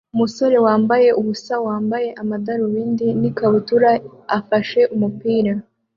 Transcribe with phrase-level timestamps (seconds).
[0.13, 3.91] umusore wambaye ubusa wambaye amadarubindi n ikabutura
[4.37, 5.53] afashe umupira